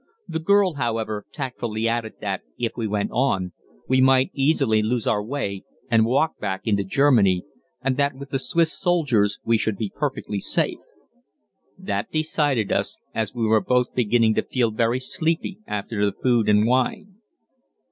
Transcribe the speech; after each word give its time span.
The 0.27 0.39
girl, 0.39 0.73
however, 0.73 1.27
tactfully 1.31 1.87
added 1.87 2.13
that, 2.21 2.41
if 2.57 2.71
we 2.75 2.87
went 2.87 3.11
on, 3.11 3.53
we 3.87 4.01
might 4.01 4.31
easily 4.33 4.81
lose 4.81 5.05
our 5.05 5.23
way 5.23 5.63
and 5.91 6.07
walk 6.07 6.39
back 6.39 6.65
into 6.65 6.83
Germany, 6.83 7.45
and 7.83 7.97
that 7.97 8.15
with 8.15 8.31
the 8.31 8.39
Swiss 8.39 8.73
soldiers 8.73 9.37
we 9.43 9.59
should 9.59 9.77
be 9.77 9.93
perfectly 9.95 10.39
safe. 10.39 10.79
That 11.77 12.11
decided 12.11 12.71
us, 12.71 12.97
as 13.13 13.35
we 13.35 13.45
were 13.45 13.61
both 13.61 13.93
beginning 13.93 14.33
to 14.33 14.41
feel 14.41 14.71
very 14.71 14.99
sleepy 14.99 15.59
after 15.67 16.03
the 16.03 16.13
food 16.13 16.49
and 16.49 16.65
wine. 16.65 17.17